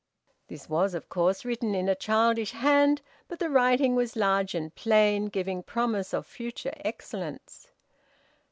This 0.47 0.67
was, 0.67 0.95
of 0.95 1.09
course, 1.09 1.45
written 1.45 1.75
in 1.75 1.87
a 1.87 1.93
childish 1.93 2.53
hand, 2.53 3.03
but 3.27 3.37
the 3.37 3.51
writing 3.51 3.93
was 3.93 4.15
large 4.15 4.55
and 4.55 4.73
plain, 4.73 5.25
giving 5.27 5.61
promise 5.61 6.11
of 6.11 6.25
future 6.25 6.73
excellence. 6.77 7.67